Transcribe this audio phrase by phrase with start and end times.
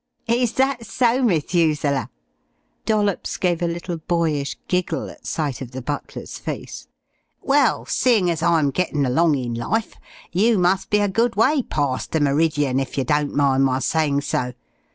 [0.25, 2.09] "Is that so, Methuselah?"
[2.87, 6.87] Dollops gave a little boyish giggle at sight of the butler's face.
[7.43, 9.93] "Well, seein' as I'm gettin' along in life,
[10.31, 14.21] you must be a good way parst the meridian, if yer don't mind my sayin'
[14.21, 14.53] so....